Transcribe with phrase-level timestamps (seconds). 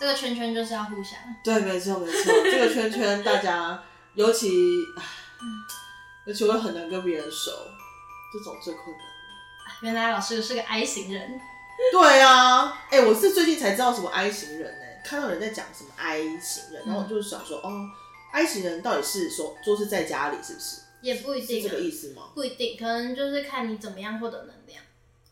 [0.00, 1.18] 这个圈圈就是要互相。
[1.44, 3.82] 对，没错没错，这个圈圈大家
[4.14, 4.48] 尤其，
[6.24, 7.50] 尤其我很难跟别人熟，
[8.32, 9.06] 这种最困难。
[9.82, 11.38] 原来老师是个 I 型人。
[11.92, 17.90] 对啊，哎、欸，我是最近才知道什么 I 型人呢、欸，看到人在讲什么 I 型人，然后我就想说，嗯、哦
[18.32, 20.80] ，I 型人到底是说说是在家里是不是？
[21.02, 22.22] 也不一定、啊，是这个意思吗？
[22.34, 24.82] 不一定，可能就是看你怎么样获得能量。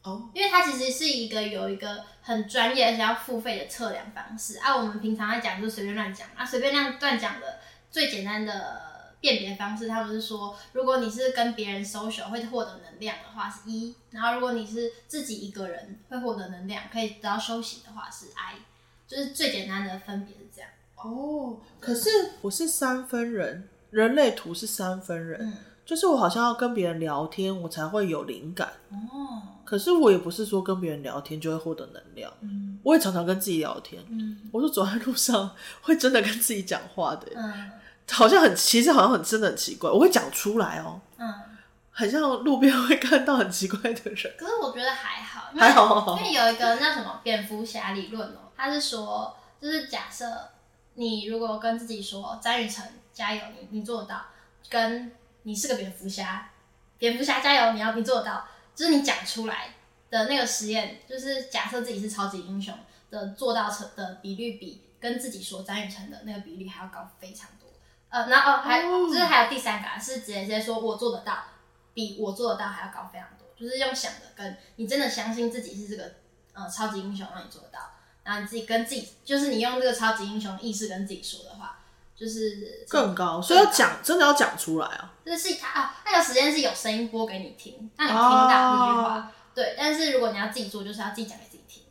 [0.09, 4.77] 哦，因为它其实是一个有一个很专业而且要付费的测量方式啊。
[4.77, 7.59] 我们平常在讲就随便乱讲啊，随便乱乱讲的
[7.91, 18.55] 最简单的辨别方式，他们是说，如果你是跟别人 social 会获得能量的话是一，然后如果你是自己一个人会获得能量可以得到休息的话是 I，
[19.07, 20.71] 就是最简单的分别是这样。
[20.97, 22.09] 哦，可是
[22.41, 25.41] 我是三分人，人类图是三分人。
[25.41, 25.55] 嗯
[25.89, 28.69] 就是我好像要跟别人聊天，我才会有灵感。
[28.91, 32.33] 哦，可是我也不是说跟别人聊天就会获得能量。
[32.41, 34.03] 嗯，我也常常跟自己聊天。
[34.09, 37.29] 嗯，我就走在路上会真的跟自己讲话的。
[37.37, 37.71] 嗯，
[38.11, 40.99] 好像很，其实好像很真的很奇怪，我会讲出来哦。
[41.19, 41.35] 嗯，
[41.91, 44.35] 很像路边会看到很奇怪的人。
[44.39, 50.25] 可是我觉得还好，还好，因为有一个那什么蝙蝠侠理论哦，他是说，就是假设
[50.95, 54.23] 你如果跟自己说张雨晨加油，你你做得到，
[54.71, 56.49] 跟你是个蝙蝠侠，
[56.97, 57.75] 蝙蝠侠加油！
[57.75, 58.47] 你要你做得到，
[58.79, 59.75] 就是你讲出来
[60.09, 62.73] 的那个实验，就是假设自己是超级英雄
[63.11, 67.69] 的做到成的比率比跟自己说张雨晨的那个比率还要高非常多。
[68.09, 71.43] 呃，然后哦还就是还有第三个是直接直接说我做得到，
[71.93, 76.15] 比我做得到还要高非常多，就是用想的跟你真的相信自己是这个
[76.53, 77.81] 呃超级英雄让你做得到，
[78.23, 81.78] 然后你自己跟自己就是你用这个超级英雄意识跟自己说的话。
[82.19, 85.15] 就是更高，所以要讲，真的要讲出来啊！
[85.25, 89.15] 就是他啊，那个时间是有声音播给你听，让你听到这句话。
[89.15, 91.85] 啊、对，但是如果你要自己做，就是要自己讲给自己听。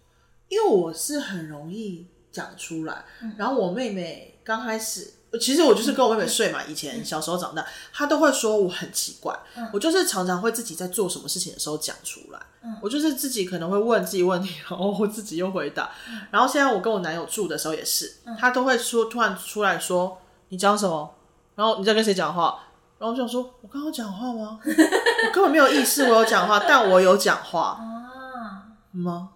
[0.50, 12.40] 因为我是很容易讲出来，嗯、然后我妹妹刚开始，其实我就是跟我妹妹睡嘛，嗯、以前小时候长大，她都会说我很奇怪，嗯、我就是常常会自己在做什么事情的时候讲出来。
[12.64, 15.92] 嗯、我就是自己可能会问自己问题，然后我自己又回答。
[16.10, 20.18] 嗯、然后现在我跟我男友住的时候也是，嗯、他都会说突然出来说
[20.50, 21.14] 你讲什么，
[21.56, 22.60] 然后你在跟谁讲话，
[22.98, 24.60] 然后我想说我刚刚讲话吗？
[24.64, 28.64] 我根本没有意识我有讲话，但我有讲话 啊？
[28.92, 29.30] 吗？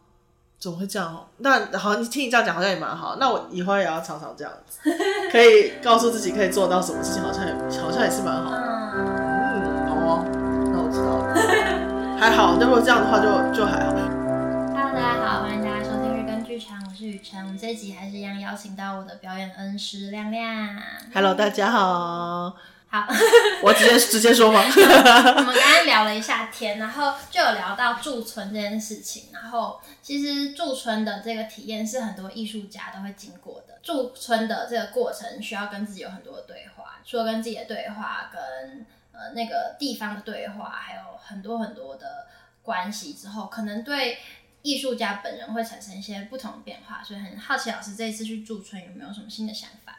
[0.61, 1.27] 怎么会这样？
[1.37, 3.15] 那好，你听你这样讲好像也蛮好。
[3.19, 4.79] 那我以后也要常常这样子，
[5.31, 8.61] 可以告诉自己可以做到什么事情，好像也好像也是蛮好的。
[8.93, 10.23] 嗯，好哦，
[10.71, 11.33] 那我知道了。
[12.21, 13.25] 还好，那如果这样的话就
[13.57, 13.91] 就还好。
[13.91, 17.41] Hello，大家好，欢迎大家收听日更剧场，我是雨辰。
[17.41, 20.77] 我们这一集还是一样邀请到我的表演恩师亮亮。
[21.11, 22.53] Hello，大家好。
[22.91, 23.07] 好，
[23.63, 24.59] 我直接直接说吗？
[24.67, 29.29] 我们刚刚聊了一下天，然后就有聊到驻村这件事情。
[29.31, 33.79] 然后其实驻村的这个体验是很多艺术家都会经过的。
[33.81, 42.27] 驻村的这个过程需要跟自己有很多的对话，除了跟自己的对话，跟呃，那个地方的对话，还有很多很多的
[42.61, 44.17] 关系之后，可能对
[44.63, 49.97] 艺术家本人会产生一些不同的变化，所以很好奇老师这一次去驻村有没有什么新的想法？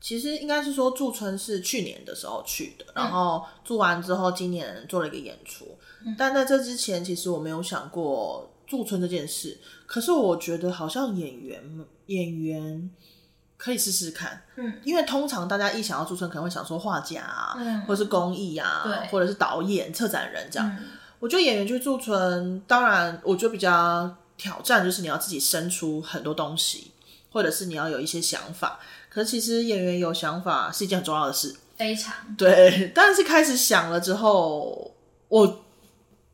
[0.00, 11.62] 其实应该是说驻村是去年的时候去的，然后住完之后今年做了一个演出，嗯、但在这之前其实我没有想过驻村这件事，可是我觉得好像演员
[12.06, 12.90] 演员。
[13.62, 20.66] 可以试试看，嗯，因为通常大家一想要驻村，可能会想说画家啊，嗯，或者是公益啊，或者是导演、策展人这样。
[20.80, 20.86] 嗯，
[21.18, 26.90] 我觉得演员去驻村，当然，我觉得比较挑战就是你要自己生出很多东西，
[27.30, 28.78] 或者是你要有一些想法。
[29.08, 32.92] 可是其实演员有想法是一件很重要的事，非常对。
[32.94, 34.94] 但是开始想了之后，
[35.28, 35.64] 我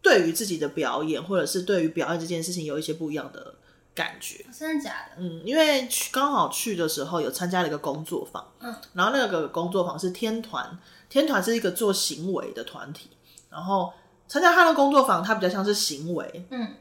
[0.03, 3.55] 对于自己的表演，或者是对于表演这件事情，有一些不一样的。
[3.97, 5.23] 感觉真的假的？
[5.23, 10.79] 嗯，因为刚好去的时候有参加了一个工作坊，嗯，然后那个工作坊是天团，
[11.09, 13.09] 天团是一个做行为的团体，
[13.49, 13.91] 然后
[14.29, 16.75] 参加他的工作坊，他比较像是行为，嗯，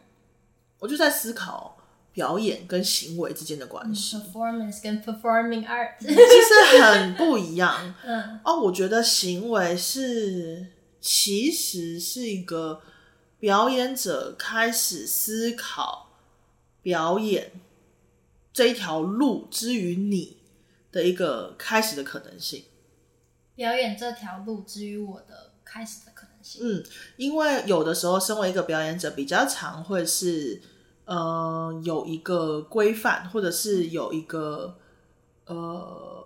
[0.77, 1.74] 我就在思考
[2.15, 10.65] 表演跟行为之间的关系，嗯，performance 跟 performing art 其实很不一样， 嗯，哦，我觉得行为是
[10.99, 12.81] 其实是一个
[13.37, 16.03] 表演者开始思考。
[16.81, 17.51] 表演
[18.53, 20.37] 这一条路之于你
[20.91, 22.63] 的一个开始的可能性。
[23.55, 26.61] 表演这条路之于我的开始的可能性。
[26.63, 26.83] 嗯，
[27.17, 30.61] 因为有的时候，身为一个表演者，比较常会是，
[31.05, 34.75] 呃，有一个规范，或者是有一个
[35.45, 36.25] 呃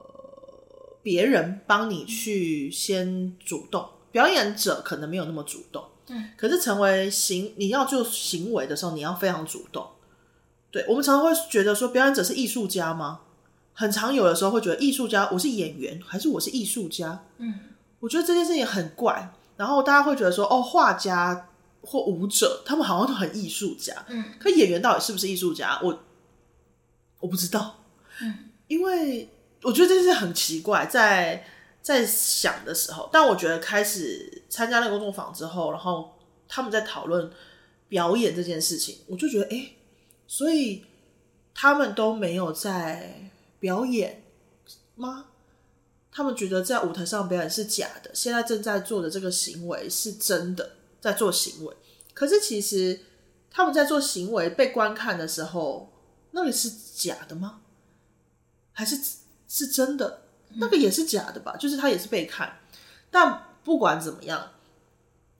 [1.03, 3.87] 别人帮你去先主动。
[4.11, 9.85] 表演者可能没有那么主动，嗯，可是成为行你要做行为的时候，你要非常主动。
[10.71, 13.19] 对，我们常常会觉得说，表演者是艺术家吗？
[13.73, 17.23] 很常有的时候会觉得艺术家，我是演员还是我是艺术家？
[17.37, 17.53] 嗯，
[17.99, 19.31] 我觉得这件事情很怪。
[19.55, 21.49] 然后大家会觉得说，哦，画家
[21.81, 23.93] 或舞者，他们好像都很艺术家。
[24.07, 25.79] 嗯，可演员到底是不是艺术家？
[25.83, 26.03] 我
[27.19, 27.83] 我不知道。
[28.21, 29.29] 嗯， 因为
[29.63, 31.45] 我觉得这件事很奇怪，在
[31.81, 36.17] 在想的时候，但我觉得开始参加那个工作坊之后，然后
[36.47, 37.31] 他们在讨论
[37.87, 39.71] 表演这件事情，我就觉得，哎，
[40.27, 40.85] 所以
[41.53, 43.25] 他们都没有在。
[43.59, 44.23] 表演
[44.95, 45.25] 吗？
[46.13, 51.75] 他们觉得在舞台上表演是假的，现在正在做的这个行为是真的，在做行为。
[52.13, 52.99] 可是其实
[53.49, 55.91] 他们在做行为被观看的时候，
[56.31, 57.61] 那个是假的吗？
[58.73, 58.99] 还是
[59.47, 60.21] 是真的？
[60.55, 61.55] 那个也是假的吧？
[61.57, 62.59] 就是他也是被看。
[63.11, 64.51] 但不管怎么样，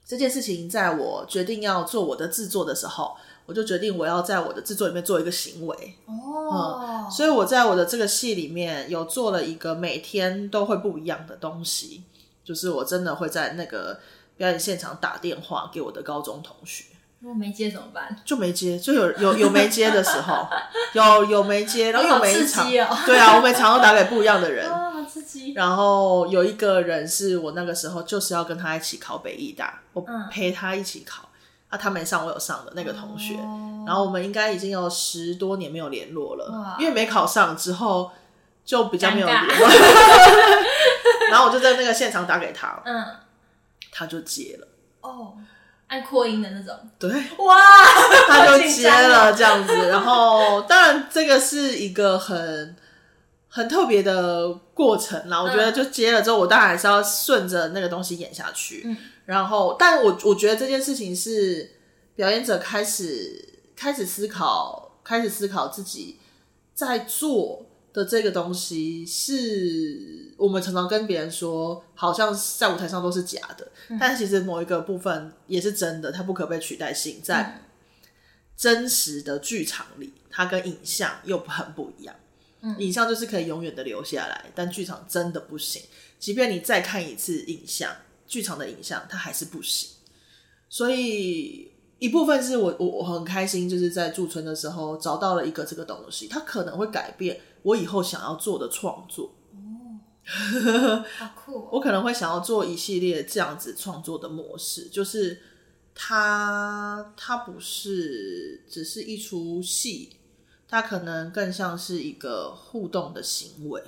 [0.06, 3.16] 这件事情在我决定要做我的制作的时候。
[3.46, 12.04] 我就决定我要在我的制作里面做一个行为哦、嗯，所以我在我的这个戏里面有做了一个每天都会不一样的东西，
[12.44, 14.00] 就是我真的会在那个
[14.40, 16.86] 表演现场打电话给我的高中同学。
[17.20, 18.16] 如果没接怎么办？
[18.24, 20.48] 就没接，就有有有没接的时候，
[20.96, 25.52] 有有没接，然后有每一场，哦、对啊，我每场都打给不一样的人， 哦、好刺激。
[25.52, 31.28] 然后有一个人是我那个时候就是要跟他一起考北艺大，我陪他一起考。
[31.68, 38.10] 啊，他没上，我有上的那个同学，哦、然后我们应该已经有十多年没有联络了，因为没考上之后
[38.66, 39.68] 就比较没有联络。
[41.30, 43.06] 然后我就在那个现场打给他，嗯，
[43.92, 44.68] 他就接了。
[45.02, 45.38] 哦，
[45.88, 46.76] 按扩音的那种。
[46.98, 47.56] 对，哇，
[48.28, 49.74] 他就接了这样子。
[49.88, 52.76] 然后， 当然这个是一个很
[53.48, 55.38] 很特别的过程啦。
[55.40, 58.84] 嗯、我觉得就接了之后，我当然还是要顺着那个东西演下去。
[58.86, 61.70] 嗯然后，但我我觉得这件事情是
[62.16, 66.18] 表演者开始开始思考，开始思考自己
[66.74, 67.64] 在做
[67.94, 77.62] 的这个东西，是我们常常跟别人说，好像在舞台上都是假的，嗯、但其实某一个部分也是真的，它不可被取代性，在
[78.58, 82.16] 真实的剧场里，它跟影像又很不一样。
[82.62, 85.84] 嗯、影像就是可以永远的留下来，但剧场真的不行，
[86.18, 87.96] 即便你再看一次影像。
[88.28, 89.90] 剧场的影像，它还是不行，
[90.70, 99.34] 所以一部分是我我我很开心，就是在驻村的时候找到了一个这个东西，它可能会改变我以后想要做的创作。
[100.30, 101.70] 哦，好酷哦！
[101.74, 105.42] 我可能会想要做一系列这样子创作的模式，就是
[105.96, 110.18] 它它不是只是一出戏，
[110.68, 113.82] 它可能更像是一个互动的行为。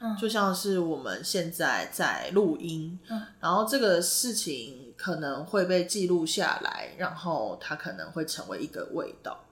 [0.00, 9.46] 嗯就像是我们现在在录音，嗯，然后这个事情可能会被记录下来，然后它可能会成为一个味道，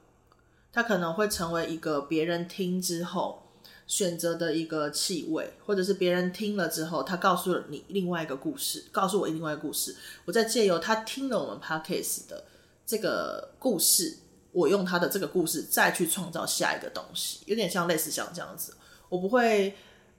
[0.70, 3.42] 它可能会成为一个别人听之后
[3.93, 9.94] 选择的一个气味，或者是别人听了之后，他告诉了你另外一个故事，告诉我另外一个故事，
[10.25, 12.43] 我在借由他听了我们 podcast 的
[12.87, 14.17] 这个故事，
[14.53, 18.73] 我用他的这个故事再去创造下一个东西，有点像类似像这样子，
[19.11, 19.75] 我不会。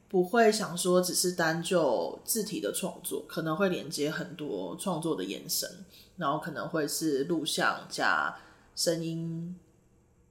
[0.09, 5.67] 不会想说只是单就字体的创作，可能会连接很多创作的延伸，
[6.17, 8.37] 然后可能会是录像加
[8.75, 9.55] 声音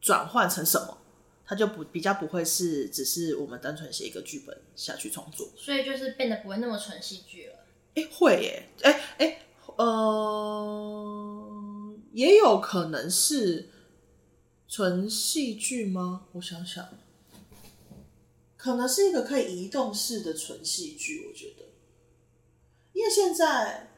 [0.01, 0.99] 转换成什么，
[1.53, 7.57] 它就不比较不会是只是我们单纯写一个剧本下去创作，所以就是变得不会那么纯戏剧了。
[7.95, 9.39] 哎，会耶，哎哎，
[9.77, 11.45] 呃，
[12.15, 13.69] 也有可能是
[14.67, 16.25] 纯戏剧吗？
[16.33, 16.89] 我想想。
[18.57, 21.67] 可能是一个可以移动式的纯戏剧，我觉得，
[22.95, 23.91] 因为现在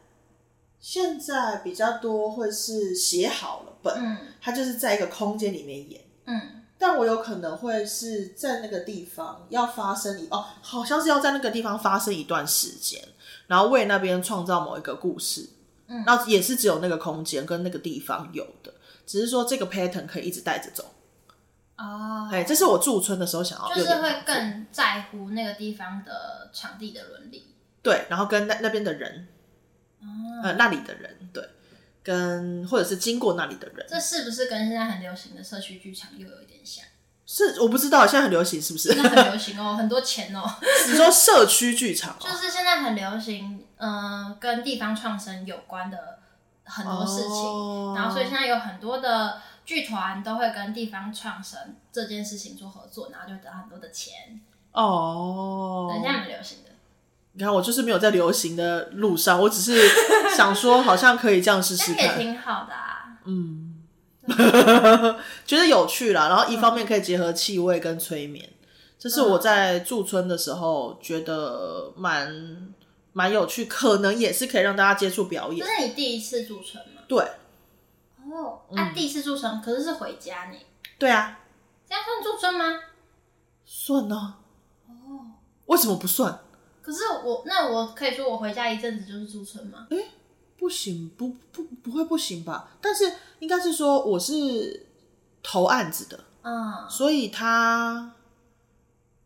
[0.81, 13.03] 现在比较多会是写好了本，嗯，它就是在一个空间里面演，嗯，但我有可能会是在那个地方要发生一哦，好像是要在那个地方发生一段时间，
[13.47, 15.49] 然后为那边创造某一个故事，
[15.87, 18.73] 嗯，然后也是只有那个空间跟那个地方有的，
[19.07, 20.85] 只是说这个 pattern 可以一直带着走。
[21.77, 27.47] 哦，哎，这是我驻村的时候想要，就是会更在乎那个地方的场地的伦理，
[27.83, 29.27] 对，然后跟那那边的人，
[30.01, 30.07] 哦、
[30.45, 31.49] 呃，那里的人，对，
[32.05, 36.85] 跟或者是经过那里的人，这是不是跟现在很流行的社区剧场又有一点像？
[37.27, 38.93] 是，我不知道现在很流行是不是？
[38.93, 40.45] 现在很流行哦，很多钱哦。
[40.87, 46.21] 你说社区剧场、哦，就是现在很流行，嗯、呃，跟地方创生有关的
[46.63, 49.41] 很多事情，哦、然后所以现在有很多的。
[49.65, 51.59] 剧团都会跟地方创生
[51.91, 54.39] 这件事情做合作，然后就得到很多的钱
[54.73, 55.89] 哦。
[55.91, 56.71] 等一下很流行的。
[57.37, 59.89] 你看，我就是没有在流行的路上，我只是
[60.37, 63.19] 想说，好像可以这样试试 看，也挺好的啊。
[63.25, 63.83] 嗯，
[65.45, 66.29] 觉得有趣啦。
[66.29, 68.67] 然后一方面可以结合气味跟催眠，嗯、
[69.01, 72.73] 这是我在驻村的时候觉得蛮
[73.13, 75.67] 蛮有趣，可能也是可以让大家接触表演。
[75.67, 77.03] 这是你第一次驻村吗？
[77.09, 77.19] 对。
[78.31, 80.57] 哦，啊，第一次驻村，可是是回家呢？
[80.99, 81.41] 对啊。
[81.89, 82.81] 这样算驻村吗？
[83.65, 84.37] 算啊。
[84.87, 85.35] 哦。
[85.67, 86.39] 为什么不算？
[86.85, 89.87] 可是我，那我可以说我回家一阵子就是驻村吗？
[89.91, 90.05] 哎、欸，
[90.59, 92.69] 不行，不不不会不行吧？
[92.81, 94.87] 但是应该是说我是
[95.43, 98.13] 投案子的，嗯，所以他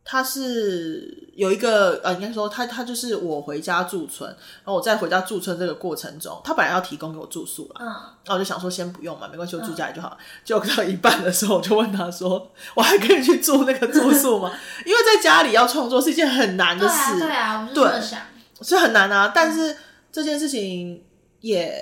[0.09, 1.29] 他是。
[1.39, 10.19] 有一个呃，应该说他他就是我回家驻村，然后我在回家驻村这个过程中，他本来要提供给我住宿了，嗯，然后我就想说先不用嘛，没关系，我住家里就好。
[10.45, 14.51] 结果到一半的时候，我就问他说：“我还可以去住那个住宿吗？”
[14.85, 18.21] 因为在家里要创作是一件很难的事，对啊，对啊，我就想
[18.61, 19.31] 是很难啊。
[19.33, 19.77] 但是
[20.11, 21.05] 这件事情
[21.43, 21.73] 也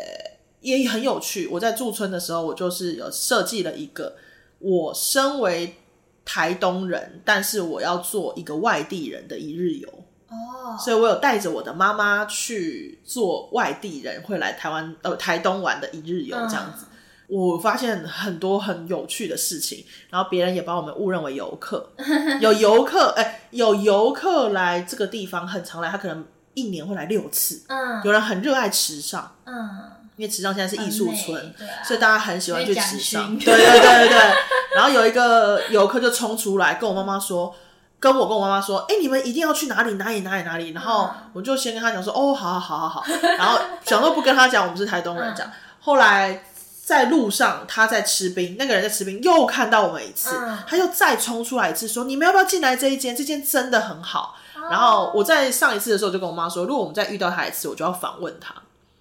[0.60, 1.46] 也很有趣。
[1.46, 4.16] 我在驻村的时候，我就是有设计了一个，
[4.58, 5.78] 我身为。
[6.26, 9.88] 台东人，但是我要做一个外地人的一日游
[10.28, 10.34] 哦
[10.72, 10.78] ，oh.
[10.80, 16.84] 所以我有带着我的妈妈去做外地人会来台湾呃台东玩的一日游这样子。
[16.84, 16.88] Uh.
[17.28, 21.92] 我发现很多很有趣的事情，然后别人也把我们误认为游客，
[22.42, 27.62] 有游客哎、欸，有游客来这个地方很常来，他可能一年会来六次。
[27.68, 28.04] 嗯，uh.
[28.04, 29.56] 有人很热爱池上，嗯。
[29.56, 29.70] Uh.
[30.16, 33.36] 因为池上现在是艺术村，啊、所以大家很喜欢去池上。
[33.36, 34.34] 对对对对对。
[34.76, 37.54] 然后有一个游客就冲出来跟我妈妈说，
[37.98, 43.04] 跟我跟我妈妈说：“哎、欸，你们一定要去哪里哪里哪里哪里。”然后我就先跟他讲说：“哦，好好好好好。”
[43.38, 45.50] 然后 想说不跟他讲我们是台东人讲。
[45.80, 46.44] 后来
[46.84, 53.16] 在路上他在吃冰，那个人在吃冰，又看到我们一次，他又再冲出来一次说：“你们要不要进来这一间？
[53.16, 54.36] 这间真的很好。”
[54.70, 58.54] 然后我在上一次的时候就跟我妈说：“如果我们再遇到他一次，我就要访问他。”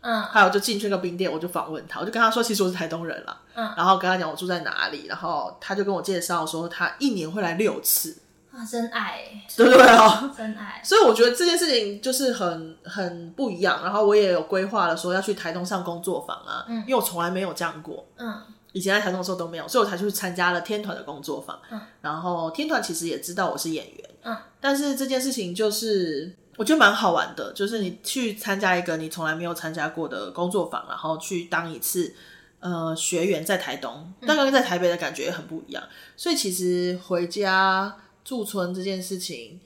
[0.08, 8.16] 嗯，还有就进去那个冰店，我就访问他，我就跟他说，其实我是台东人了，嗯，然后跟他讲我住在哪里，然后他就跟我介绍说他一年会来六次，
[8.52, 9.24] 啊，真爱，
[9.58, 9.82] 对不对？
[9.84, 10.30] 哦？
[10.38, 18.42] 真爱，所以我觉得这件事情就是很很不一样，然后我也有规划了说要去台东上工作坊啊，嗯，因为我从来没有这样过，嗯，
[18.74, 26.36] 以前在台东的时候都没有，所以我才去参加了天团的工作坊，嗯，然后天团其实也知道我是演员，嗯，但是这件事情就是。
[26.58, 32.16] 我觉得蛮好玩的，就是你去参加一个你从来没有参加过的工作坊，然后去当一次
[32.60, 35.84] 呃学员在台东，但跟在台北的感觉也很不一样。
[36.16, 39.60] 所以其实回家驻村这件事情，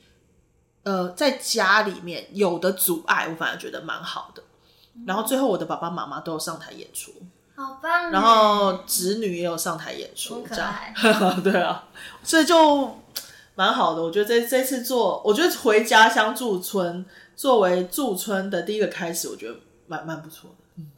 [0.83, 4.41] 呃，在家里面有的阻碍，我反而觉得蛮好的。
[5.05, 7.11] 然后最后我的爸爸妈妈都有上台演出，
[7.55, 8.09] 好棒！
[8.09, 10.73] 然后侄女也有上台演出，这样
[11.43, 11.87] 对啊，
[12.23, 12.97] 所以就。
[13.59, 20.89] 蛮好的，我觉得这这次做，我觉得回家乡驻村作为驻村的第一个开始，我觉得蛮蛮不错的，嗯，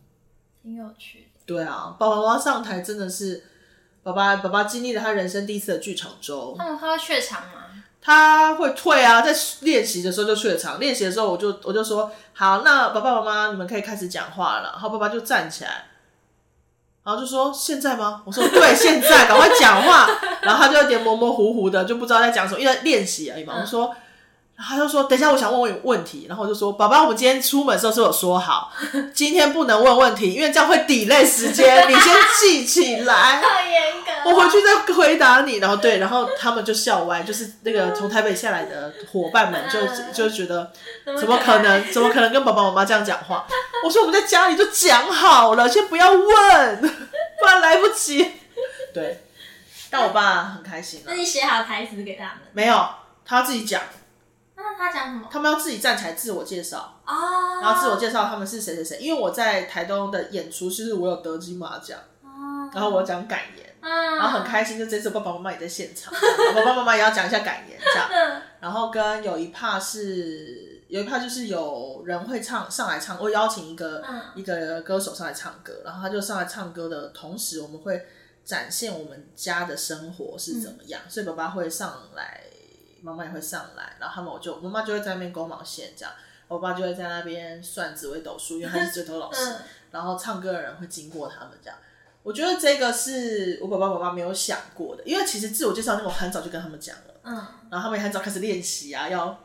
[0.62, 1.39] 挺有趣的。
[1.48, 3.44] 对啊，爸爸妈妈上台真的是，
[4.03, 6.53] 爸爸爸爸经历了他人生第一次的剧场周。
[6.56, 7.63] 他们他会怯场吗？
[8.00, 15.86] 他会退啊，在练习的时候就怯场，练习的时候我就我就说好，那爸爸妈妈你们可以开始讲话了，然后爸爸就站起来。
[17.03, 18.22] 然后就说现在吗？
[18.25, 20.08] 我说对，现在赶快讲话。
[20.41, 23.55] 然后他就有点模模糊糊的，就不知道在讲什么，因为练习而已嘛。
[23.62, 23.96] 我说，
[24.62, 26.25] 他就说等一下，我想问问问题。
[26.30, 28.72] 然后我就说，宝宝，我们今天出门的时候是有说好，
[29.13, 31.89] 今天不能问问题，因为这样会 delay 时间。
[31.89, 33.41] 你先记起来。
[33.44, 34.30] 太严格。
[34.30, 35.58] 我回去再回答你。
[35.58, 39.80] 然后对，然后他们就笑歪，就是那个从台北下来的伙伴们就
[40.13, 40.72] 就觉得，
[41.20, 41.91] 怎么可能？
[41.91, 43.46] 怎么可能跟爸爸妈妈这样讲话？
[43.84, 46.82] 我说我们在家里就讲好了，先不要问，
[47.39, 48.32] 不然来不及。
[48.94, 49.24] 对，
[49.89, 51.01] 但我爸很开心。
[51.06, 52.38] 那你写好台词给他们？
[52.53, 52.88] 没有，
[53.25, 53.82] 他自己讲。
[54.82, 55.28] 那他讲什么？
[55.32, 57.14] 他们要自己站起来自我介绍哦，
[57.62, 58.98] 然后自我介绍他们是谁谁谁。
[58.98, 64.80] 因为我在台东的演出，其实我有得金马奖哦，然后我讲感言，然后很开心。
[64.80, 66.12] 就这次爸爸妈妈也在现场，
[66.56, 68.42] 爸爸妈妈也要讲一下感言，这样。
[68.60, 70.70] 然后跟有一 part 是。
[70.92, 78.06] 有一趴就是有人会唱上来唱，我邀请一个、嗯、一个歌手上来唱歌，然后他就上来唱歌的同时，我们会
[78.44, 81.00] 展现我们家的生活是怎么样。
[81.06, 82.44] 嗯、所以爸爸会上来，
[83.01, 86.13] 妈妈也会上来，然后他们我就妈妈就会在那边勾毛线这样，
[86.48, 89.51] 我爸就会在那边算紫微斗数，因为他是 最头老师。
[89.51, 89.55] 嗯、
[89.91, 91.77] 然后唱歌的人会经过他们这样，
[92.24, 97.36] 我觉得这个是我爸爸妈妈没有想过的，因为其实自我介绍那个我很早就跟他们讲了，嗯，
[97.70, 99.38] 然后他们也很早开始练习啊，要。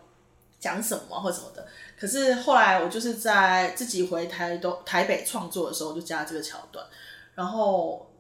[0.58, 1.64] 讲什么或什么的，
[2.00, 6.84] 可是后来我就是在自己回台东台北创作的时候，就加了这个桥段。
[7.34, 8.10] 然后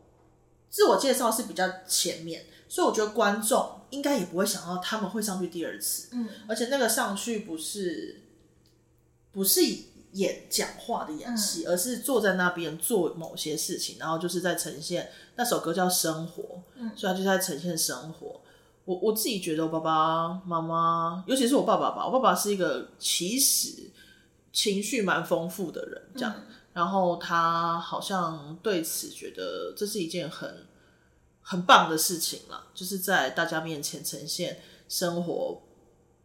[0.68, 6.08] 自我介绍是比较前面，所以我觉得观众应该也不会想到他们会上去第二次。
[6.12, 8.22] 嗯，而且那个上去不是
[9.32, 9.60] 不是
[10.12, 16.42] 演讲话的演戏，嗯、而是坐在那边做某些事情，然后就是在呈现那首歌叫《生活》，
[16.76, 18.40] 嗯，所以他就在呈现生活。
[18.84, 23.90] 我我自己觉得，我爸爸妈妈，尤其是我爸爸吧，我爸爸是一个其实
[24.52, 30.66] 情绪蛮丰富的人，这样，嗯、然后他好像对此觉得这是一件很
[31.48, 35.62] 很棒的事情了，就是在大家面前呈现生活，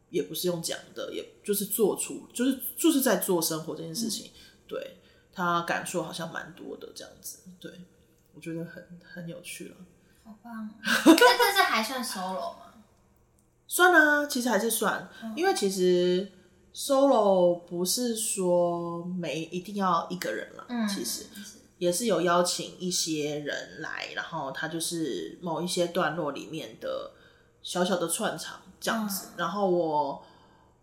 [0.09, 4.33] 也不是用讲的，也就是做出，就是就是在做生活这件事情，嗯、
[4.67, 4.97] 对
[5.31, 7.71] 他感受好像蛮多的这样子，对
[8.33, 9.75] 我觉得很很有趣了。
[10.23, 10.69] 好棒！
[10.83, 12.73] 那这是还算 solo 吗？
[13.67, 16.31] 算啊，其实还是算，嗯、因为其实
[16.73, 21.25] solo 不是说没一定要一个人了，嗯，其实
[21.81, 27.09] 也是有邀请一些人来，然后他就是某一些段落里面的
[27.63, 30.23] 小小的串场这样子，嗯、然后我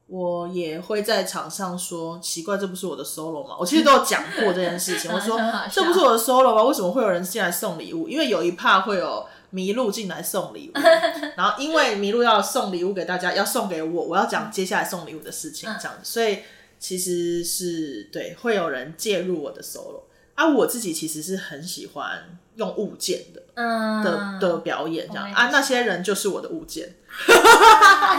[0.08, 3.56] 我也会在场上说，奇怪，这不是我的 solo 吗？
[3.60, 5.38] 我其实都有讲过这件事情， 我说
[5.70, 6.64] 这不是我的 solo 吗？
[6.64, 8.08] 为什么会有人进来送礼物？
[8.08, 9.24] 因为有一 part 会有。
[9.50, 10.72] 麋鹿进来送礼物，
[11.34, 16.40] 然后因为麋鹿要送礼物给大家，要送给我，我要讲接下来送礼物的事情，这样子，所以
[16.78, 20.02] 其实是对会有人介入我的 solo，
[20.38, 22.22] 啊，我自己其实是很喜欢
[22.54, 26.94] 用物件的，嗯的的表演这样啊，那些人就是我的物件。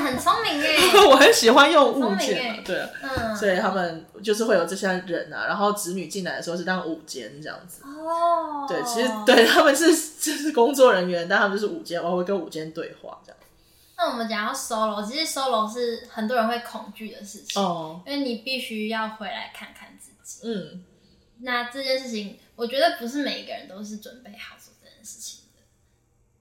[0.04, 0.78] 很聪明耶！
[1.10, 7.84] 我很喜欢用物件，啊，对，嗯，所以他们就是会有这些人啊，然后子女进来的时候是当舞间这样子。
[7.86, 9.86] 哦，对，其实对他们是
[10.20, 13.38] 就是工作人员，但他们就是舞间，我会跟舞间对话这样。
[13.98, 20.42] 那我们讲到 solo，其实 solo 是很多人会恐惧的事情，哦，因为你必须要回来看看自己。
[20.48, 20.84] 嗯，
[21.42, 25.62] 那这件事情，我觉得不是每一个人都是准备好做这件事情的。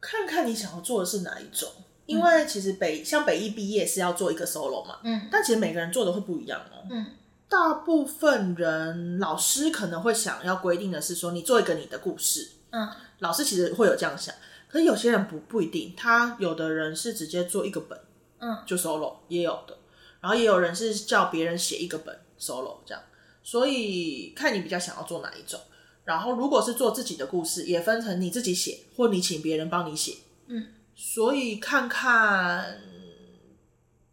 [0.01, 1.69] 看看你想要做的是哪一种。
[2.07, 7.05] 因为其实北像北艺毕业是要做一个 solo 嘛，嗯，但其实每个人做的会不一样哦，嗯，
[7.51, 12.89] 大部分人老师可能会想要规定的是说，你做一个你的故事，嗯，
[13.19, 14.35] 老师其实会有这样想，
[14.71, 18.01] 可是有些人不不一定，他有的人是直接做一个本，
[18.39, 19.77] 嗯，就 solo 也有的，
[20.23, 23.03] 然后也有人是叫别人写一个本 solo 这样，
[23.51, 25.59] 所以看你比较想要做哪一种，
[26.05, 30.67] 然后如果是做自己的故事，也分成你自己写或你请别人帮你写，嗯。
[30.95, 32.79] 所以看看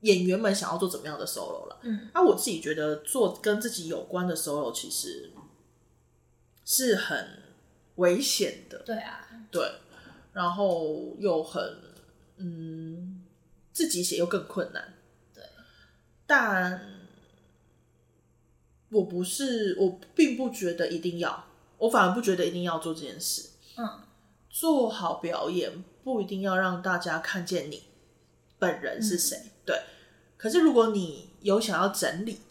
[0.02, 1.80] 演员们想要做怎么样的 solo 了。
[1.82, 5.34] 嗯，那、啊、我自己觉得做跟自己有关的 solo 其实
[6.63, 7.43] 是很
[7.95, 8.78] 危险的。
[8.86, 9.69] 对啊，对，
[10.32, 11.62] 然后又很
[12.38, 13.21] 嗯，
[13.74, 14.93] 自己写又更困难。
[15.34, 15.43] 对，
[16.26, 17.05] 但
[18.95, 21.45] 我不是，我并不觉得一定要，
[21.77, 23.49] 我反而不觉得一定要做这件事。
[23.77, 23.99] 嗯，
[24.49, 25.84] 做好表演。
[26.05, 27.81] 不一定要让大家看见你
[28.60, 29.81] 本人是谁，嗯、对。
[30.38, 32.41] 可是如果你有想要整理，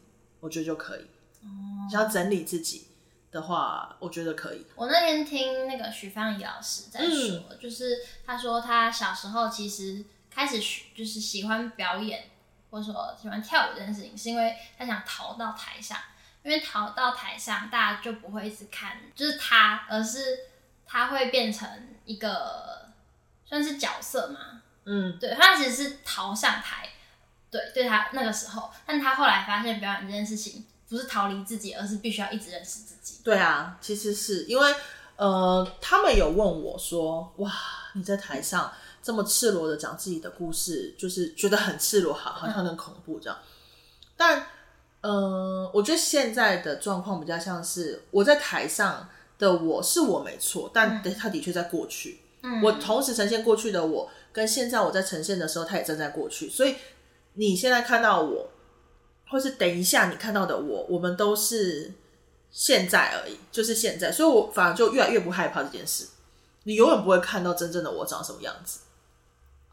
[0.40, 1.07] 我觉得就可以。
[1.44, 2.88] 嗯、想要整理自己
[3.30, 4.66] 的话，我觉得可以。
[4.74, 10.59] 我那天听那个许芳怡老师在说，嗯、就是他说他小时候其实开始
[10.92, 12.24] 就是喜欢表演，
[12.70, 15.96] 或者说喜欢跳舞这件事情，是因为他想逃到台上，
[16.44, 20.38] 因为逃到台上大家就不会一直看，就是他，而是
[20.87, 21.68] 他会变成
[22.04, 22.72] 一个。
[23.46, 26.88] 算是角色嘛，嗯，对，他其实是逃上台，
[27.50, 33.20] 对，对他那个时候，但他后来发现表演这件事情不是逃离自己，而是必须要一直认识自己。
[33.22, 34.74] 对啊，其实是因为
[35.16, 37.52] 呃，他们有问我说，哇，
[37.92, 43.38] 你在台上这么赤裸的讲自己的故事，就是觉得很赤裸，好好像很恐怖这样。
[43.38, 43.46] 嗯、
[44.16, 44.46] 但
[45.05, 49.07] 呃，我觉得现在的状况比较像是我在台上
[49.38, 52.21] 的我是我没错，但他的确在过去。
[52.43, 56.49] 嗯我同时呈现过去的我，跟现在我在呈现的时候，他也正在过去。
[56.49, 56.77] 所以
[57.35, 58.49] 你现在看到我，
[59.29, 61.93] 或是等一下你看到的我，我们都是
[62.51, 64.11] 现在而已，就是现在。
[64.11, 66.09] 所以我反而就越来越不害怕这件事。
[66.62, 68.81] 你永远不会看到真正的我长什么样子。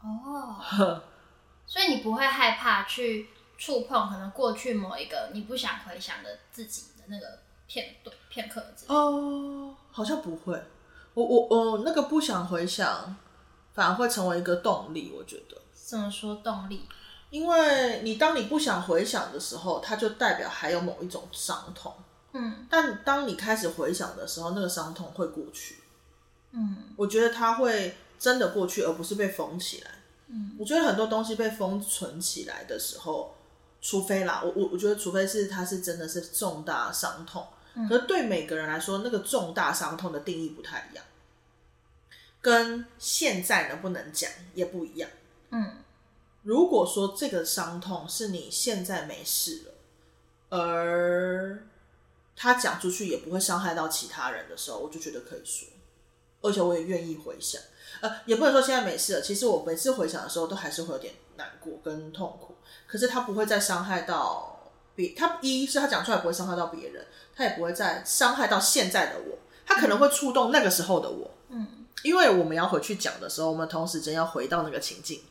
[0.02, 1.00] 哦，
[1.66, 3.28] 所以你不会害怕去
[3.62, 8.60] 触碰可能过去某一个你不想回想的自己的那个片段片刻。
[8.88, 10.60] 哦，好像不会。
[11.14, 13.14] 我我我那个不想回想，
[13.72, 15.12] 反而会成为一个动力。
[15.16, 16.88] 我觉得怎么说动力？
[17.30, 21.94] 因为你当你不想回想的时候，它就代表还有某一种伤痛。
[22.32, 25.78] 嗯，但当你开始回想的时候，那个伤痛会过去。
[26.50, 29.90] 嗯，我觉得它会真的过去，而不是被封起来。
[30.26, 33.36] 嗯，我觉得很多东西被封存起来的时候，
[33.82, 37.46] 除非啦，我我我觉得除非是他是真的是重大伤痛。
[37.88, 41.04] 可是对每个人来说，那个重大伤痛的定义不太一样，
[42.40, 45.10] 跟现在能不能讲也不一样。
[45.50, 45.76] 嗯，
[46.42, 51.66] 如果说这个伤痛是你现在没事了，而
[52.36, 55.66] 他讲出去也不会伤害到其他人的时候，我就觉得可以说。
[56.42, 57.60] 而且我也愿意回想。
[58.00, 59.20] 呃，也不能说现在没事了。
[59.22, 62.56] 其实我每次回想的时候，都还是会有点难过跟痛苦。
[62.86, 69.38] 可是他不会再伤害到别，他一是他讲出来不会伤害到别人，他也不会再伤害到现在的我。
[69.64, 75.22] 他可能会触动那个时候的我，嗯，因为我们要回去讲的时候，我们同时间要回到那个情境，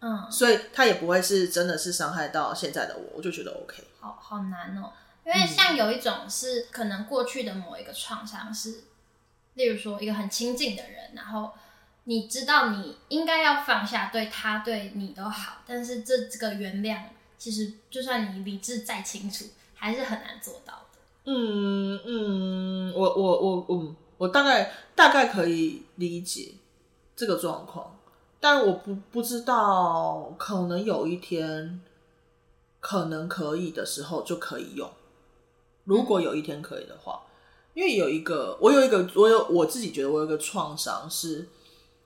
[0.00, 3.82] 嗯，所以他也不会是真的是伤害到现在的我，我就觉得 OK。
[3.98, 4.92] 好好难哦，
[5.26, 8.84] 因为像有一种是可能过去的某一个创伤是，
[9.54, 11.50] 例如说一个很亲近的人，然后。
[12.04, 17.00] 你知道你应该要放下，对他对你都好，但是这这个原谅，
[17.38, 19.44] 其实就算你理智再清楚，
[19.76, 20.98] 还是很难做到的。
[21.26, 26.54] 嗯嗯，我我我我，我大概大概可以理解
[27.14, 27.96] 这个状况，
[28.40, 31.80] 但我不不知道，可能有一天
[32.80, 34.90] 可能可以的时候就可以用。
[35.84, 37.22] 如果有一天可以的话，
[37.74, 41.48] 因为有一个我有一个我有我自己觉得我有一个创伤是。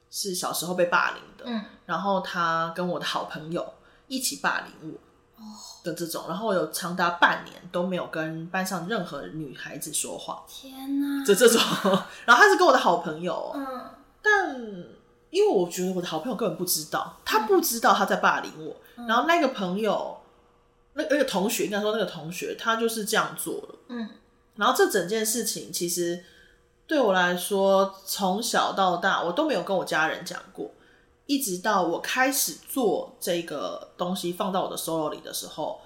[0.08, 3.74] 是小时候被霸凌的，嗯，然后他跟我的好朋友
[4.06, 5.44] 一起霸凌我，
[5.84, 11.60] 的这种，然后我有长达半年都没有跟班上任何女孩子说话，天哪，这这种，
[12.24, 13.90] 然后他是跟我的好朋友，嗯，
[14.22, 14.58] 但
[15.28, 20.16] 因为我觉得我的好朋友根本不知道，他不知道他在霸凌我，嗯，然后那个朋友，
[20.94, 24.08] 那那个同学应该说那个同学，他就是这样做了，嗯，
[24.56, 26.24] 然后这整件事情其实。
[26.88, 30.70] 对我来说，从小到大我都没有跟我家人讲过，
[31.26, 35.80] 一直到我开始做这个东西放到我的 solo 里的时候，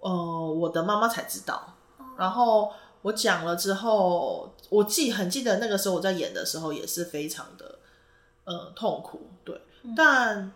[0.00, 1.76] 呃，我的妈妈才知道。
[2.18, 2.68] 然后
[3.02, 7.78] 我讲了之后，我记很记得那个时候我在演的时候也是非常的
[8.42, 9.62] 呃痛苦，对。
[9.96, 10.50] 但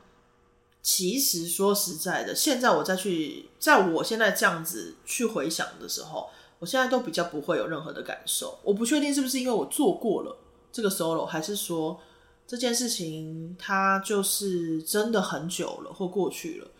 [0.82, 6.28] 其实说实在的，现在我再去，在我现在这样子去回想的时候。
[6.64, 10.34] 我现在都比较不会有任何的感受，我不确定是不是因为我做过了
[10.72, 12.00] 这个 solo，还是说
[12.46, 16.70] 这件事情它就是真的很久了或过去了。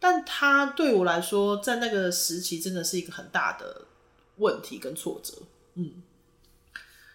[0.00, 3.82] 但它对我来说，在那个时期真的是一个很大的
[4.38, 5.34] 问题跟挫折，
[5.74, 6.02] 嗯，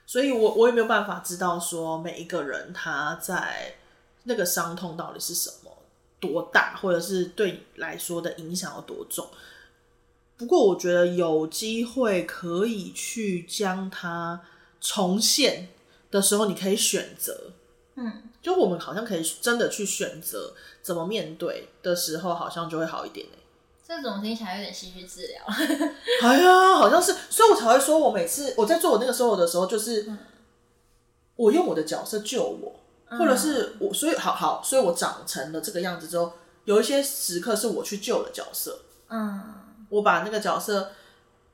[0.06, 3.76] 所以我我也没有办法知道说每一个人他在
[4.24, 5.70] 那个伤痛到底是什么，
[6.22, 9.28] 多大，或者是对你来说的影响有多重。
[10.36, 14.42] 不过，我觉得有机会可以去将它
[14.82, 15.70] 重现
[16.12, 17.52] 的时候，你可以选择，
[17.96, 23.26] 嗯，就我们好像可以真的去选择怎么面对的时候，好像就会好一点。
[23.88, 25.44] 这种听起来有点戏剧治疗。
[26.24, 30.12] 哎呀，好像是，所以我才会说，我每次我在做我那个 solo 的时候，就是
[31.36, 32.80] 我用我的角色救我，
[33.18, 36.34] 或者是我，所以好好，所以我长成了这个样子之后，
[36.66, 39.63] 有一些时刻是我去救了角色，嗯。
[39.94, 40.92] 我把那个角色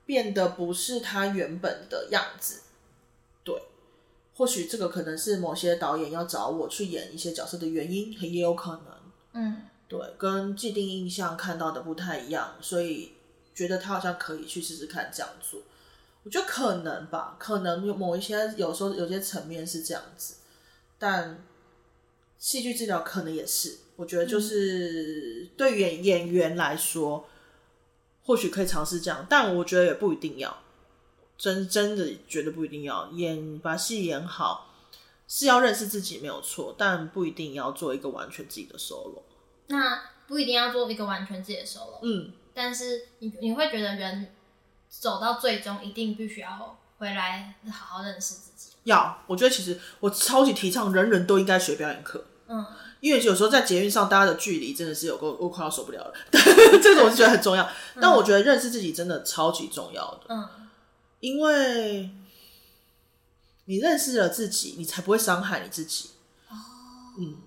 [0.05, 2.61] 变得不是他原本的样子，
[3.43, 3.61] 对，
[4.33, 8.83] 或许这个可能是某些导演要找我去演一些角色的原因，也有可能，
[9.33, 13.11] 嗯，对，跟既定印象看到的不太一样，所以
[13.53, 15.59] 觉得他好像可以去试试看这样做。
[16.23, 20.35] 我觉得可能吧，可能有某一些有时候有些层面是这样子，
[20.97, 21.43] 但
[22.37, 27.27] 戏剧治疗可能也是，我觉得就是对演演员来说。
[28.29, 30.55] 或许可以尝试这样，但我觉得也不一定要，
[31.35, 34.71] 真真的觉得不一定要演把戏演好，
[35.27, 39.23] 是要认识自己没有错，但不一定要做一个完全自己的 solo。
[39.65, 44.31] 那不一定要做一个完全自己的 solo，嗯，但是你你会觉得人
[44.87, 48.73] 走到最终一定必须要回来好好认识自己。
[48.83, 52.65] 要，我觉得其实我超级提倡人人都应该学表演课，嗯。
[53.01, 56.13] 因为有时候在捷运上，大家的距离真的是有够，我快要受不了了。
[56.83, 57.65] 这个我是觉得很重要，
[58.01, 60.23] 但我觉得认识自己真的超级重要的。
[60.27, 60.45] 嗯，
[61.21, 62.09] 因为
[63.63, 66.09] 你认识了自己，你才不会伤害你自己。
[66.49, 66.55] 哦，
[67.19, 67.37] 嗯，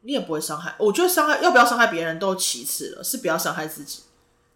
[0.00, 0.74] 你也不会伤害。
[0.80, 4.02] 我觉得伤害要不要伤害别人都其次了，是不要伤害自己。